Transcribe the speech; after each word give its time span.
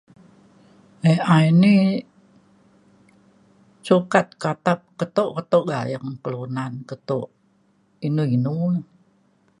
AI 1.11 1.47
ni 1.61 1.73
sukat 3.87 4.27
katap 4.43 4.79
keto 4.99 5.23
keto 5.37 5.59
gayeng 5.71 6.07
kelunan 6.23 6.73
keto 6.89 7.19
inu 8.07 8.23
inu 8.35 8.55